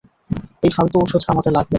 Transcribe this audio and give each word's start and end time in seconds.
এই 0.63 0.71
ফালতু 0.73 0.95
ঔষধ 1.01 1.21
আমাদের 1.27 1.51
লাগবে 1.51 1.57
না। 1.57 1.69